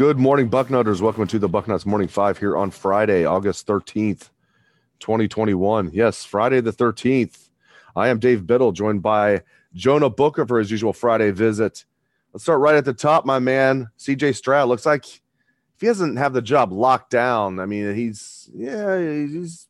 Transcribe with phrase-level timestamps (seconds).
[0.00, 1.02] Good morning, Bucknutters.
[1.02, 4.30] Welcome to the Bucknuts Morning Five here on Friday, August 13th,
[4.98, 5.90] 2021.
[5.92, 7.50] Yes, Friday the 13th.
[7.94, 9.42] I am Dave Biddle, joined by
[9.74, 11.84] Jonah Booker for his usual Friday visit.
[12.32, 13.90] Let's start right at the top, my man.
[13.98, 18.48] CJ Stroud looks like if he doesn't have the job locked down, I mean, he's,
[18.54, 19.68] yeah, he's,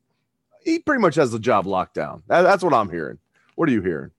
[0.63, 2.23] he pretty much has the job locked down.
[2.29, 3.19] That, that's what I'm hearing.
[3.57, 4.13] What are you hearing?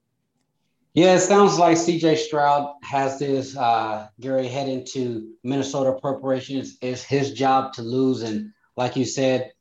[0.94, 3.56] Yeah, it sounds like CJ Stroud has this.
[3.56, 9.54] Uh, Gary heading to Minnesota preparation is his job to lose, and like you said,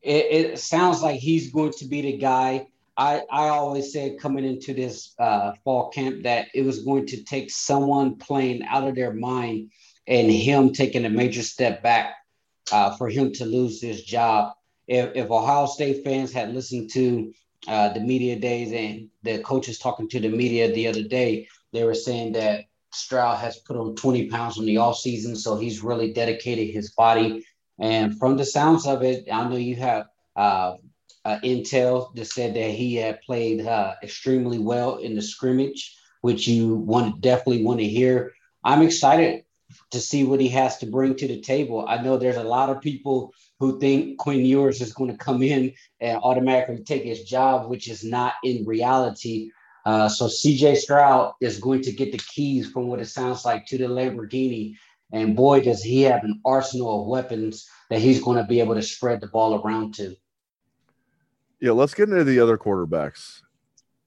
[0.00, 2.68] it, it, sounds like he's going to be the guy.
[2.96, 7.22] I I always said coming into this uh, fall camp that it was going to
[7.22, 9.72] take someone playing out of their mind
[10.06, 12.14] and him taking a major step back
[12.72, 14.54] uh, for him to lose this job.
[14.88, 17.34] If, if Ohio State fans had listened to
[17.68, 21.84] uh, the media days and the coaches talking to the media the other day, they
[21.84, 25.82] were saying that Stroud has put on 20 pounds in the off season, so he's
[25.82, 27.44] really dedicated his body.
[27.78, 30.76] And from the sounds of it, I know you have uh,
[31.24, 36.46] uh, intel that said that he had played uh, extremely well in the scrimmage, which
[36.46, 38.32] you want definitely want to hear.
[38.64, 39.44] I'm excited
[39.90, 41.84] to see what he has to bring to the table.
[41.86, 45.42] I know there's a lot of people who think Quinn Ewers is going to come
[45.42, 49.50] in and automatically take his job, which is not in reality.
[49.84, 53.66] Uh, so CJ Stroud is going to get the keys from what it sounds like
[53.66, 54.74] to the Lamborghini.
[55.12, 58.74] And boy, does he have an arsenal of weapons that he's going to be able
[58.74, 60.16] to spread the ball around to.
[61.60, 63.42] Yeah, let's get into the other quarterbacks.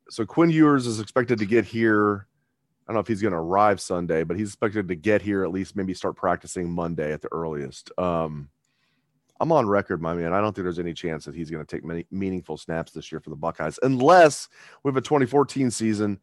[0.10, 2.28] So Quinn Ewers is expected to get here.
[2.88, 5.44] I don't know if he's going to arrive Sunday, but he's expected to get here
[5.44, 7.92] at least maybe start practicing Monday at the earliest.
[7.98, 8.50] Um,
[9.40, 10.34] I'm on record, my man.
[10.34, 13.12] I don't think there's any chance that he's going to take many meaningful snaps this
[13.12, 14.50] year for the Buckeyes, unless
[14.84, 16.20] we have a 2014 season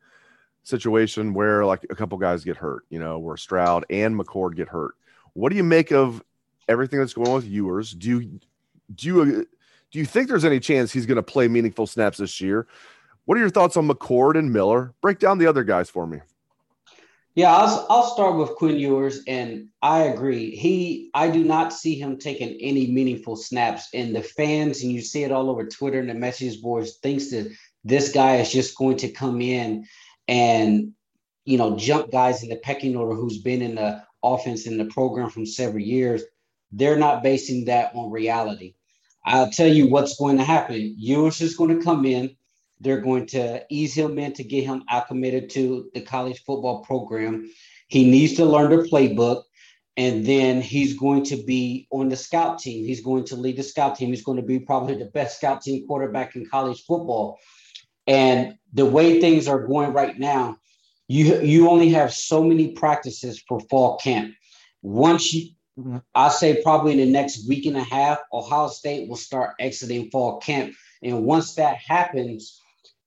[0.62, 4.68] situation where like a couple guys get hurt, you know, where Stroud and McCord get
[4.68, 4.94] hurt.
[5.32, 6.22] What do you make of
[6.68, 7.92] everything that's going on with Ewers?
[7.92, 8.40] Do you
[8.94, 9.46] do you
[9.92, 12.66] do you think there's any chance he's going to play meaningful snaps this year?
[13.24, 14.92] What are your thoughts on McCord and Miller?
[15.00, 16.18] Break down the other guys for me.
[17.36, 20.56] Yeah, I'll, I'll start with Quinn Ewers, and I agree.
[20.56, 25.02] He, I do not see him taking any meaningful snaps, and the fans, and you
[25.02, 27.52] see it all over Twitter and the message boards, thinks that
[27.84, 29.84] this guy is just going to come in
[30.26, 30.92] and
[31.44, 34.86] you know jump guys in the pecking order who's been in the offense in the
[34.86, 36.22] program from several years.
[36.72, 38.76] They're not basing that on reality.
[39.26, 40.94] I'll tell you what's going to happen.
[40.96, 42.34] Ewers is going to come in
[42.80, 47.50] they're going to ease him in to get him acclimated to the college football program.
[47.88, 49.44] He needs to learn the playbook.
[49.98, 52.84] And then he's going to be on the scout team.
[52.84, 54.10] He's going to lead the scout team.
[54.10, 57.38] He's going to be probably the best scout team quarterback in college football.
[58.06, 60.58] And the way things are going right now,
[61.08, 64.34] you you only have so many practices for fall camp.
[64.82, 65.50] Once you,
[66.14, 70.10] I say probably in the next week and a half, Ohio State will start exiting
[70.10, 70.74] fall camp.
[71.02, 72.60] And once that happens,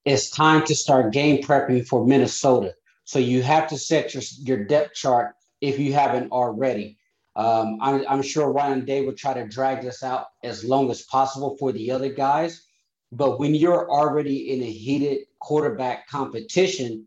[0.04, 2.74] it's time to start game prepping for Minnesota.
[3.04, 6.98] So you have to set your, your depth chart if you haven't already.
[7.36, 11.02] Um, I'm, I'm, sure Ryan Day will try to drag this out as long as
[11.02, 12.66] possible for the other guys.
[13.12, 17.06] But when you're already in a heated quarterback competition,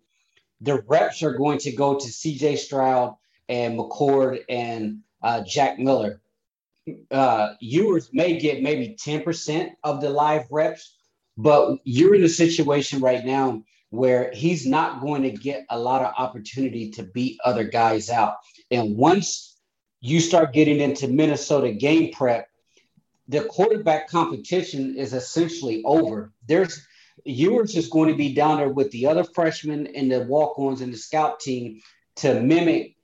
[0.62, 3.16] the reps are going to go to CJ Stroud
[3.50, 6.22] and McCord and uh, Jack Miller.
[7.12, 10.98] Uh, Ewers may get maybe 10% of the live reps,
[11.38, 16.02] but you're in a situation right now where he's not going to get a lot
[16.02, 18.38] of opportunity to beat other guys out.
[18.72, 19.56] And once
[20.02, 22.48] you start getting into Minnesota game prep,
[23.28, 26.34] the quarterback competition is essentially over.
[26.48, 26.86] There's
[27.24, 30.92] Ewers is going to be down there with the other freshmen and the walk-ons and
[30.92, 31.80] the scout team
[32.16, 32.96] to mimic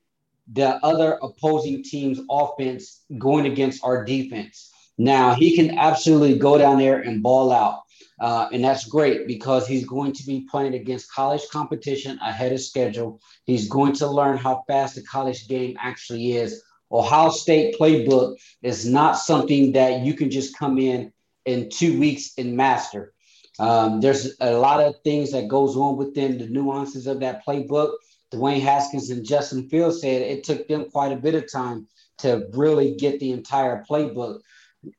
[0.51, 4.71] the other opposing team's offense going against our defense.
[4.97, 7.81] Now he can absolutely go down there and ball out.
[8.19, 12.59] Uh, and that's great because he's going to be playing against college competition ahead of
[12.59, 13.21] schedule.
[13.45, 16.61] He's going to learn how fast the college game actually is.
[16.91, 21.13] Ohio State playbook is not something that you can just come in
[21.45, 23.13] in two weeks and master.
[23.59, 27.93] Um, there's a lot of things that goes on within the nuances of that playbook.
[28.31, 31.87] Dwayne Haskins and Justin Fields said it took them quite a bit of time
[32.19, 34.39] to really get the entire playbook.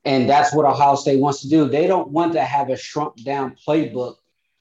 [0.04, 1.68] And that's what Ohio State wants to do.
[1.68, 4.16] They don't want to have a shrunk down playbook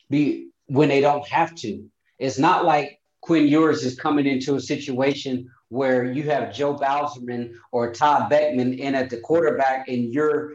[0.09, 1.89] be when they don't have to.
[2.17, 7.53] It's not like Quinn Ewers is coming into a situation where you have Joe Bauserman
[7.71, 10.53] or Todd Boeckman in at the quarterback and you're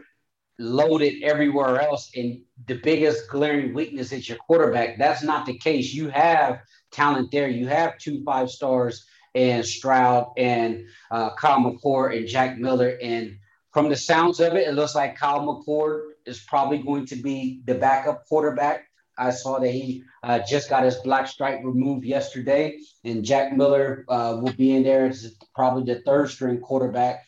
[0.57, 4.97] loaded everywhere else and the biggest glaring weakness is your quarterback.
[4.97, 5.93] That's not the case.
[5.93, 7.47] You have talent there.
[7.47, 12.97] You have two five stars and Stroud and uh, Kyle McCord and Jack Miller.
[13.01, 13.37] And
[13.75, 17.59] from the sounds of it, it looks like Kyle McCord is probably going to be
[17.65, 18.85] the backup quarterback.
[19.17, 24.05] I saw that he uh, just got his black stripe removed yesterday, and Jack Miller
[24.07, 27.25] uh, will be in there as probably the third string quarterback.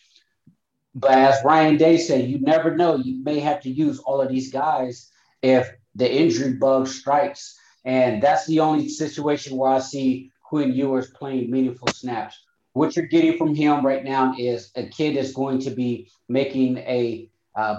[0.95, 2.95] But as Ryan Day said, you never know.
[2.95, 5.11] You may have to use all of these guys
[5.41, 7.59] if the injury bug strikes.
[7.83, 12.41] And that's the only situation where I see Quinn Ewers playing meaningful snaps.
[12.77, 16.77] What you're getting from him right now is a kid that's going to be making
[16.77, 17.27] a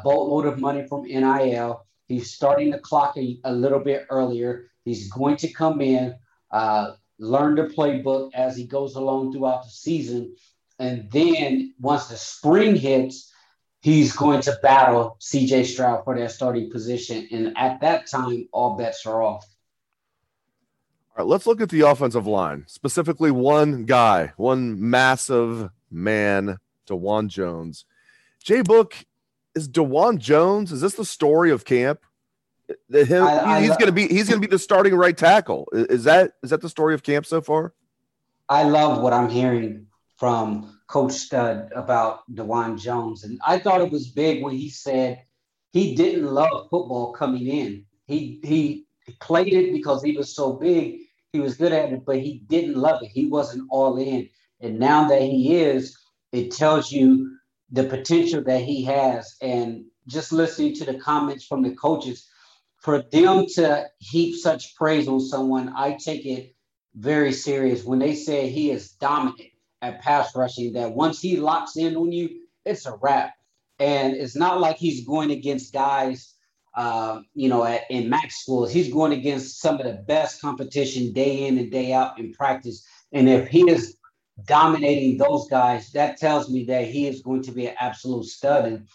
[0.02, 1.86] boatload of money from NIL.
[2.08, 4.72] He's starting the clock a, a little bit earlier.
[4.84, 6.16] He's going to come in,
[6.50, 10.34] uh, learn the playbook as he goes along throughout the season.
[10.80, 13.32] And then once the spring hits,
[13.82, 17.28] he's going to battle CJ Stroud for that starting position.
[17.30, 19.46] And at that time, all bets are off.
[21.18, 27.26] All right, let's look at the offensive line, specifically one guy, one massive man, Dawand
[27.26, 27.86] Jones.
[28.40, 28.94] Jay Book,
[29.56, 32.04] is Dawand Jones, is this the story of camp?
[32.88, 35.68] Him, I, I, he's gonna be he's gonna be the starting right tackle.
[35.72, 37.74] Is that is that the story of camp so far?
[38.48, 39.86] I love what I'm hearing
[40.18, 43.24] from Coach Stud about Dawand Jones.
[43.24, 45.24] And I thought it was big when he said
[45.72, 47.86] he didn't love football coming in.
[48.06, 48.86] He he
[49.18, 52.76] played it because he was so big he was good at it, but he didn't
[52.76, 53.10] love it.
[53.12, 54.28] He wasn't all in.
[54.60, 55.96] And now that he is,
[56.32, 57.36] it tells you
[57.70, 59.36] the potential that he has.
[59.42, 62.26] And just listening to the comments from the coaches,
[62.78, 66.54] for them to heap such praise on someone, I take it
[66.94, 67.84] very serious.
[67.84, 69.50] When they say he is dominant
[69.82, 73.34] at pass rushing, that once he locks in on you, it's a wrap.
[73.78, 76.34] And it's not like he's going against guys
[76.74, 78.72] uh, you know, at, in schools.
[78.72, 82.86] He's going against some of the best competition day in and day out in practice.
[83.12, 83.96] And if he is
[84.46, 88.66] dominating those guys, that tells me that he is going to be an absolute stud.
[88.66, 88.86] And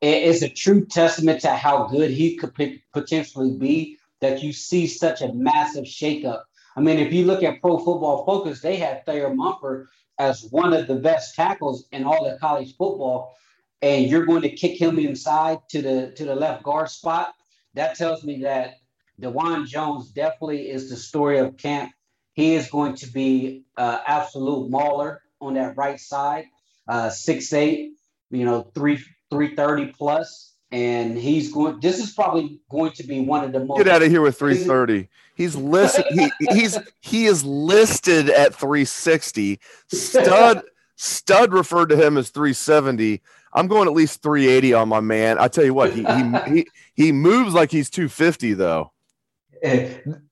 [0.00, 2.54] it's a true testament to how good he could
[2.92, 6.42] potentially be that you see such a massive shakeup.
[6.76, 9.88] I mean, if you look at Pro Football Focus, they had Thayer Munford
[10.18, 13.36] as one of the best tackles in all of college football
[13.82, 17.34] and you're going to kick him inside to the to the left guard spot,
[17.74, 18.74] that tells me that
[19.20, 21.92] Dawand Jones definitely is the story of camp.
[22.32, 26.46] He is going to be uh, absolute mauler on that right side,
[26.88, 27.92] uh, six eight,
[28.30, 28.98] you know, three
[29.30, 31.78] three thirty plus, and he's going.
[31.80, 33.78] This is probably going to be one of the most.
[33.78, 35.08] Get out of here with three thirty.
[35.36, 36.06] He's listed.
[36.10, 39.60] he, he's he is listed at three sixty.
[39.88, 40.64] Stud
[40.96, 43.20] Stud referred to him as three seventy.
[43.54, 45.38] I'm going at least 380 on my man.
[45.38, 48.92] I tell you what, he he he, he moves like he's 250 though.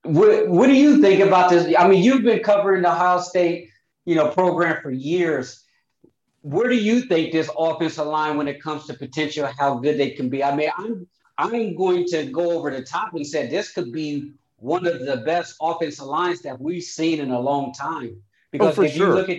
[0.03, 1.75] What what do you think about this?
[1.79, 3.71] I mean, you've been covering the Ohio State,
[4.05, 5.65] you know, program for years.
[6.43, 10.11] Where do you think this offensive line, when it comes to potential, how good they
[10.11, 10.43] can be?
[10.43, 11.07] I mean, I'm
[11.39, 15.19] I'm going to go over the top and say this could be one of the
[15.19, 18.11] best offensive lines that we've seen in a long time.
[18.15, 19.09] Oh, because oh, if sure.
[19.09, 19.39] you look at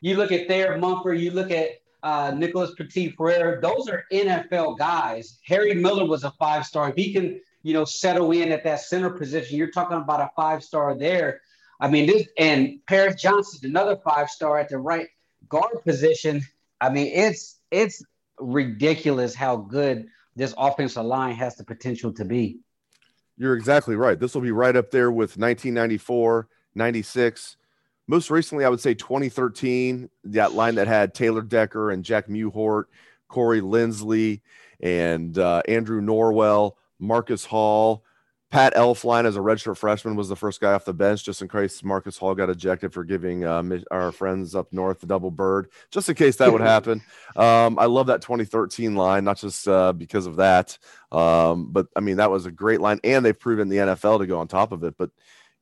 [0.00, 1.70] you look at Thayer Munford, you look at
[2.06, 5.40] uh, Nicholas Petit Frere, those are NFL guys.
[5.44, 6.90] Harry Miller was a five star.
[6.90, 10.30] If he can, you know, settle in at that center position, you're talking about a
[10.36, 11.40] five star there.
[11.80, 15.08] I mean, this and Paris Johnson, another five star at the right
[15.48, 16.42] guard position.
[16.80, 18.04] I mean, it's it's
[18.38, 22.60] ridiculous how good this offensive line has the potential to be.
[23.36, 24.16] You're exactly right.
[24.16, 26.46] This will be right up there with 1994,
[26.76, 27.56] 96,
[28.06, 32.84] most recently, I would say 2013, that line that had Taylor Decker and Jack Mewhort,
[33.28, 34.40] Corey Linsley,
[34.80, 38.04] and uh, Andrew Norwell, Marcus Hall.
[38.48, 41.48] Pat Elflein, as a redshirt freshman, was the first guy off the bench, just in
[41.48, 45.68] case Marcus Hall got ejected for giving uh, our friends up north the double bird,
[45.90, 47.02] just in case that would happen.
[47.34, 50.78] Um, I love that 2013 line, not just uh, because of that,
[51.12, 54.26] um, but I mean, that was a great line, and they've proven the NFL to
[54.26, 54.94] go on top of it.
[54.96, 55.10] But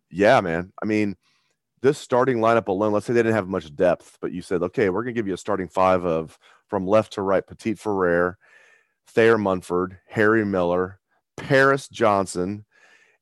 [0.08, 1.16] yeah, man, I mean,
[1.84, 4.88] this starting lineup alone, let's say they didn't have much depth, but you said, okay,
[4.88, 8.38] we're going to give you a starting five of from left to right, Petit Frere,
[9.08, 10.98] Thayer Munford, Harry Miller,
[11.36, 12.64] Paris Johnson,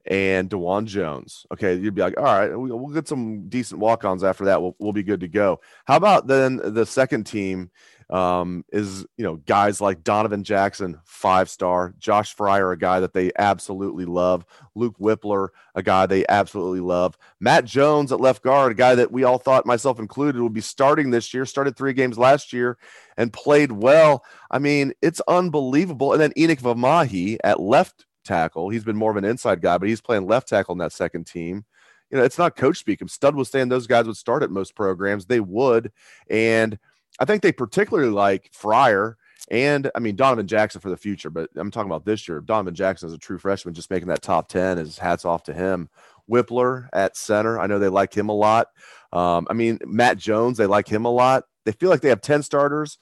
[0.07, 1.45] and Dawand Jones.
[1.53, 4.63] Okay, you'd be like, all right, we'll get some decent walk-ons after that.
[4.63, 5.61] We'll, we'll be good to go.
[5.85, 7.73] How about then the second team
[8.13, 13.15] um, is you know guys like Donovan Jackson, five star, Josh Fryar, a guy that
[13.15, 18.73] they absolutely love, Luke Wypler, a guy they absolutely love, Matt Jones at left guard,
[18.73, 21.95] a guy that we all thought, myself included, would be starting this year, started three
[21.95, 22.77] games last year
[23.17, 24.25] and played well.
[24.51, 26.13] I mean, it's unbelievable.
[26.13, 28.69] And then Enokk Vimahi at left tackle.
[28.69, 31.27] He's been more of an inside guy, but he's playing left tackle in that second
[31.27, 31.65] team.
[32.11, 33.01] You know, it's not coach speak.
[33.09, 35.93] Stud was saying those guys would start at most programs, they would.
[36.29, 36.79] And
[37.19, 39.15] I think they particularly like Fryar
[39.51, 42.41] and I mean Donovan Jackson for the future, but I'm talking about this year.
[42.41, 45.53] Donovan Jackson is a true freshman, just making that top 10 is hats off to
[45.53, 45.89] him.
[46.31, 47.59] Wypler at center.
[47.59, 48.69] I know they like him a lot.
[49.13, 51.45] Um, I mean, Matt Jones, they like him a lot.
[51.65, 52.99] They feel like they have 10 starters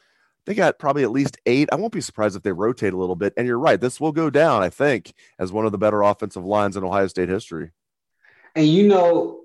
[0.46, 1.68] they got probably at least eight.
[1.70, 3.32] I won't be surprised if they rotate a little bit.
[3.36, 6.44] And you're right, this will go down, I think, as one of the better offensive
[6.44, 7.70] lines in Ohio State history.
[8.56, 9.42] And you know,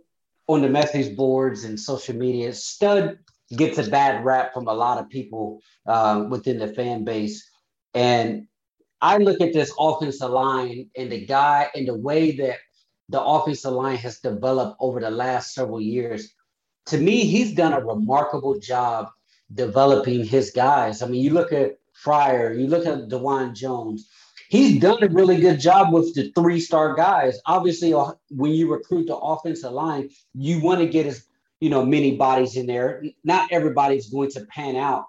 [0.47, 3.19] on the message boards and social media, Stud
[3.55, 7.47] gets a bad rap from a lot of people um, within the fan base.
[7.93, 8.47] And
[9.01, 12.57] I look at this offensive line and the guy and the way that
[13.09, 16.33] the offensive line has developed over the last several years.
[16.87, 19.09] To me, he's done a remarkable job
[19.53, 21.01] developing his guys.
[21.01, 24.09] I mean, you look at Fryar, you look at Dawand Jones.
[24.49, 27.39] He's done a really good job with the three star guys.
[27.45, 31.25] Obviously, uh, when you recruit the offensive line, you want to get as
[31.59, 33.03] you know many bodies in there.
[33.23, 35.05] Not everybody's going to pan out,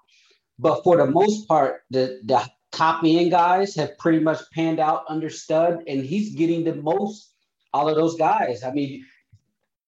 [0.59, 5.03] but for the most part, the the top end guys have pretty much panned out
[5.09, 7.33] under stud, and he's getting the most
[7.73, 8.63] out of those guys.
[8.63, 9.05] I mean,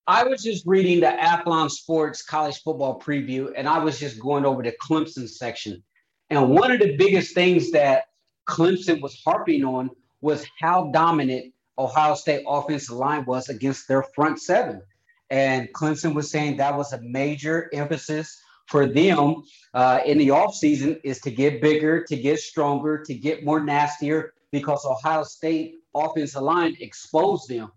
[0.07, 4.45] I was just reading the Athlon Sports college football preview, and I was just going
[4.45, 5.83] over the Clemson section.
[6.29, 8.05] And one of the biggest things that
[8.47, 9.89] Clemson was harping on
[10.21, 14.81] was how dominant Ohio State offensive line was against their front seven.
[15.29, 19.43] And Clemson was saying that was a major emphasis for them
[19.73, 24.33] uh, in the offseason is to get bigger, to get stronger, to get more nastier
[24.51, 27.71] because Ohio State offensive line exposed them.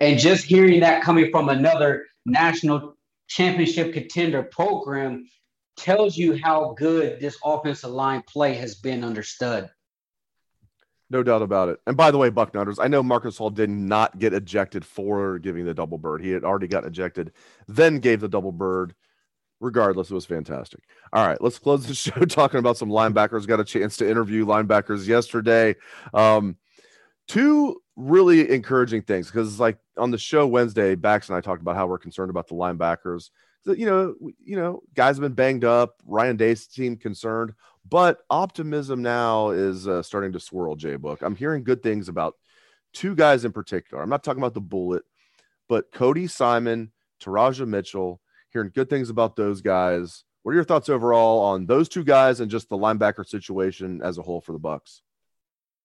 [0.00, 2.96] And just hearing that coming from another national
[3.28, 5.26] championship contender program
[5.76, 9.70] tells you how good this offensive line play has been under Stud.
[11.10, 11.80] No doubt about it.
[11.88, 15.64] And by the way, Bucknutters, I know Marcus Hall did not get ejected for giving
[15.64, 16.22] the double bird.
[16.22, 17.32] He had already got ejected,
[17.66, 18.94] then gave the double bird.
[19.58, 20.84] Regardless, it was fantastic.
[21.12, 23.46] All right, let's close the show talking about some linebackers.
[23.46, 25.74] Got a chance to interview linebackers yesterday.
[26.14, 26.56] Um,
[27.28, 31.76] two really encouraging things because like on the show Wednesday, Bax and I talked about
[31.76, 33.30] how we're concerned about the linebackers.
[33.64, 35.96] So, you know, you know, guys have been banged up.
[36.06, 37.52] Ryan Day's team concerned,
[37.90, 40.76] but optimism now is uh, starting to swirl.
[40.76, 42.36] Jay Book, I'm hearing good things about
[42.92, 44.02] two guys in particular.
[44.02, 45.02] I'm not talking about the bullet,
[45.68, 48.20] but Cody Simon, Teradja Mitchell.
[48.52, 50.24] Hearing good things about those guys.
[50.42, 54.18] What are your thoughts overall on those two guys and just the linebacker situation as
[54.18, 55.02] a whole for the Bucks?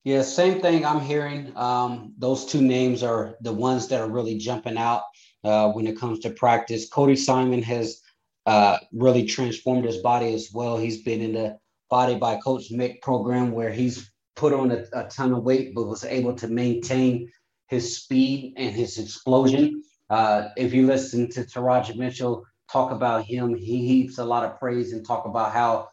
[0.03, 1.51] Yeah, same thing I'm hearing.
[1.55, 5.01] Um, those two names are the ones that are really jumping out
[5.43, 6.87] uh, when it comes to practice.
[6.87, 8.01] Cody Simon has
[8.45, 10.77] uh, really transformed his body as well.
[10.77, 11.57] He's been in the
[11.89, 15.87] Body by Coach Mick program where he's put on a, a ton of weight, but
[15.87, 17.31] was able to maintain
[17.67, 19.81] his speed and his explosion.
[20.09, 24.59] Uh, if you listen to Teradja Mitchell talk about him, he heaps a lot of
[24.59, 25.89] praise and talk about how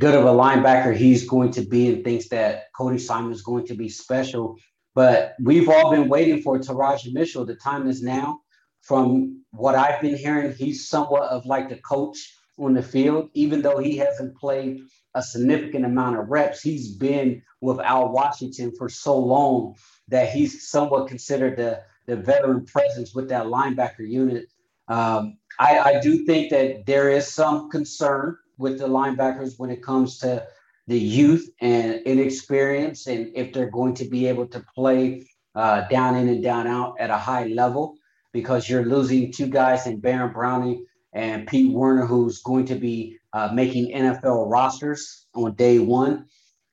[0.00, 3.66] good of a linebacker he's going to be and thinks that Cody Simon is going
[3.66, 4.56] to be special.
[4.94, 7.44] But we've all been waiting for Teradja Mitchell.
[7.44, 8.40] The time is now.
[8.82, 13.62] From what I've been hearing, he's somewhat of like the coach on the field, even
[13.62, 14.80] though he hasn't played
[15.14, 16.60] a significant amount of reps.
[16.60, 19.76] He's been with Al Washington for so long
[20.08, 24.46] that he's somewhat considered the, the veteran presence with that linebacker unit.
[24.88, 29.82] Um, I, I do think that there is some concern with the linebackers when it
[29.82, 30.46] comes to
[30.86, 36.16] the youth and inexperience and if they're going to be able to play uh, down
[36.16, 37.96] in and down out at a high level
[38.32, 40.84] because you're losing two guys in Baron Browning
[41.14, 46.26] and Pete Werner, who's going to be uh, making NFL rosters on day one.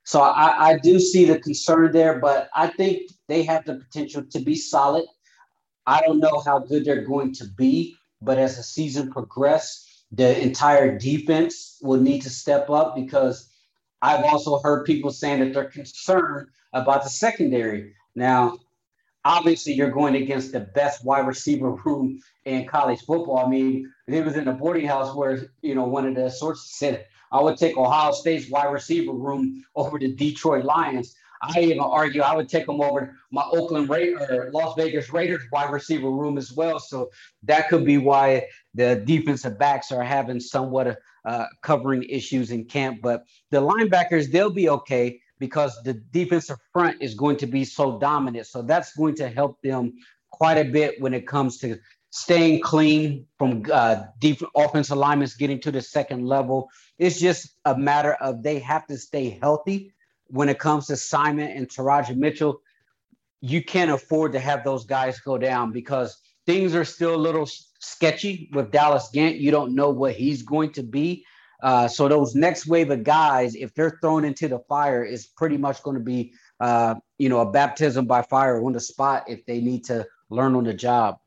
[0.04, 4.24] So I, I do see the concern there, but I think they have the potential
[4.32, 5.06] to be solid.
[5.86, 10.42] I don't know how good they're going to be, but as the season progresses, the
[10.42, 13.50] entire defense will need to step up because
[14.02, 17.94] I've also heard people saying that they're concerned about the secondary.
[18.16, 18.58] Now,
[19.26, 23.46] obviously you're going against the best wide receiver room in college football.
[23.46, 26.72] I mean, it was in a boarding house where, you know, one of the sources
[26.72, 31.16] said, I would take Ohio State's wide receiver room over the Detroit Lions.
[31.42, 35.42] I even argue I would take them over my Oakland Raiders or Las Vegas Raiders
[35.52, 36.80] wide receiver room as well.
[36.80, 37.10] So
[37.44, 42.66] that could be why the defensive backs are having somewhat of uh, covering issues in
[42.66, 43.02] camp.
[43.02, 48.00] But the linebackers, they'll be okay because the defensive front is going to be so
[48.00, 48.46] dominant.
[48.46, 49.94] So that's going to help them
[50.30, 51.78] quite a bit when it comes to
[52.12, 56.70] staying clean from uh, deep offensive alignments getting to the second level.
[57.00, 59.94] It's just a matter of they have to stay healthy
[60.28, 62.62] when it comes to Simon and Teradja Mitchell.
[63.42, 67.50] You can't afford to have those guys go down because things are still a little
[67.80, 69.38] sketchy with Dallas Gant.
[69.38, 71.26] You don't know what he's going to be.
[71.62, 75.58] Uh, so those next wave of guys, if they're thrown into the fire, is pretty
[75.58, 79.46] much going to be, uh, you know, a baptism by fire on the spot if
[79.46, 81.20] they need to learn on the job.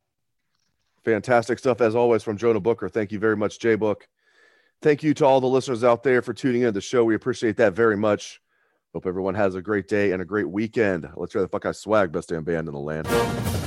[1.04, 2.88] Fantastic stuff as always from Jonah Booker.
[2.88, 4.08] Thank you very much, Jay Book.
[4.82, 7.04] Thank you to all the listeners out there for tuning in to the show.
[7.04, 8.40] We appreciate that very much.
[8.92, 11.08] Hope everyone has a great day and a great weekend.
[11.16, 13.63] Let's try the fuck I swag, best damn band in the land.